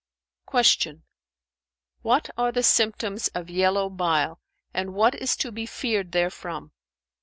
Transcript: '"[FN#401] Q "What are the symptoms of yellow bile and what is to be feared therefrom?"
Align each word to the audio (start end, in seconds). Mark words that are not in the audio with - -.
'"[FN#401] 0.47 0.79
Q 0.81 1.03
"What 2.01 2.31
are 2.35 2.51
the 2.51 2.63
symptoms 2.63 3.27
of 3.35 3.51
yellow 3.51 3.87
bile 3.87 4.41
and 4.73 4.95
what 4.95 5.13
is 5.13 5.35
to 5.35 5.51
be 5.51 5.67
feared 5.67 6.11
therefrom?" 6.11 6.71